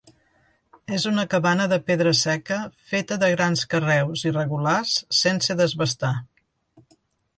[0.95, 2.57] És una cabana de pedra seca
[2.93, 6.15] feta de grans carreus irregulars sense desbastar.